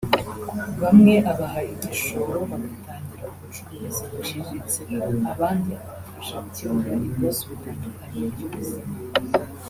[0.81, 4.79] bamwe abaha igishoro bagatangira ubucuruzi buciriritse
[5.33, 8.87] abandi akabafasha gukemura ibibazo bitandukanye by’ubuzima